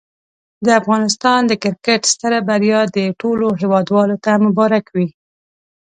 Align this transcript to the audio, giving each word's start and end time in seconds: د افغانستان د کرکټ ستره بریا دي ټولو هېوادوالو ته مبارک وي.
د 0.65 0.67
افغانستان 0.81 1.39
د 1.47 1.51
کرکټ 1.63 2.01
ستره 2.13 2.39
بریا 2.49 2.81
دي 2.95 3.05
ټولو 3.21 3.47
هېوادوالو 3.61 4.15
ته 4.23 4.31
مبارک 4.45 4.85
وي. 4.95 5.07